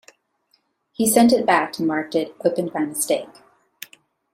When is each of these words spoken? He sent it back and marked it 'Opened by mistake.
He 0.93 1.07
sent 1.07 1.31
it 1.31 1.45
back 1.45 1.77
and 1.77 1.87
marked 1.87 2.15
it 2.15 2.33
'Opened 2.43 2.73
by 2.73 2.79
mistake. 2.79 3.29